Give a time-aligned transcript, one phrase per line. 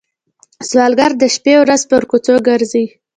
[0.69, 2.85] سوالګر د شپه ورځ پر کوڅو ګرځي